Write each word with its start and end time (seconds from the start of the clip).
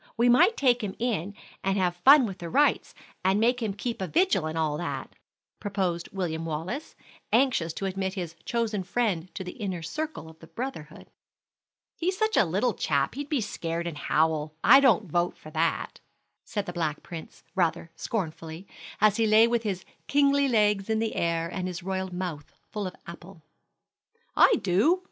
We 0.17 0.29
might 0.29 0.57
take 0.57 0.83
him 0.83 0.95
in 0.97 1.35
and 1.63 1.77
have 1.77 1.95
fun 1.95 2.25
with 2.25 2.39
the 2.39 2.49
rites, 2.49 2.95
and 3.23 3.39
make 3.39 3.61
him 3.61 3.75
keep 3.75 4.01
a 4.01 4.07
vigil 4.07 4.47
and 4.47 4.57
all 4.57 4.75
that," 4.79 5.13
proposed 5.59 6.09
William 6.11 6.43
Wallace, 6.43 6.95
anxious 7.31 7.71
to 7.73 7.85
admit 7.85 8.15
his 8.15 8.33
chosen 8.43 8.81
friend 8.81 9.29
to 9.35 9.43
the 9.43 9.51
inner 9.51 9.83
circle 9.83 10.27
of 10.27 10.39
the 10.39 10.47
brotherhood. 10.47 11.11
"He's 11.97 12.17
such 12.17 12.35
a 12.35 12.45
little 12.45 12.73
chap 12.73 13.13
he'd 13.13 13.29
be 13.29 13.41
scared 13.41 13.85
and 13.85 13.95
howl. 13.95 14.55
I 14.63 14.79
don't 14.79 15.05
vote 15.05 15.37
for 15.37 15.51
that," 15.51 15.99
said 16.45 16.65
the 16.65 16.73
Black 16.73 17.03
Prince, 17.03 17.43
rather 17.53 17.91
scornfully, 17.95 18.65
as 18.99 19.17
he 19.17 19.27
lay 19.27 19.45
with 19.47 19.61
his 19.61 19.85
kingly 20.07 20.47
legs 20.47 20.89
in 20.89 20.97
the 20.97 21.13
air, 21.15 21.47
and 21.47 21.67
his 21.67 21.83
royal 21.83 22.11
mouth 22.11 22.51
full 22.71 22.87
of 22.87 22.95
apple. 23.05 23.43
"I 24.35 24.55
do!" 24.63 24.99